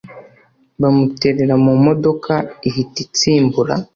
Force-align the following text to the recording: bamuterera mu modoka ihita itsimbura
bamuterera 0.81 1.55
mu 1.65 1.73
modoka 1.85 2.33
ihita 2.67 2.97
itsimbura 3.05 3.75